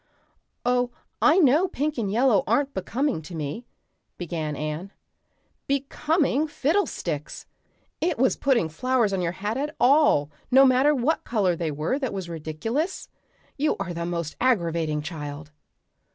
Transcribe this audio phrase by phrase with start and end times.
[0.65, 0.89] "Oh.
[1.21, 3.67] I know pink and yellow aren't becoming to me,"
[4.17, 4.91] began Anne.
[5.67, 7.45] "Becoming fiddlesticks!
[8.01, 11.99] It was putting flowers on your hat at all, no matter what color they were,
[11.99, 13.09] that was ridiculous.
[13.59, 15.51] You are the most aggravating child!"